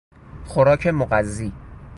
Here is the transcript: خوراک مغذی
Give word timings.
خوراک 0.45 0.87
مغذی 0.87 1.53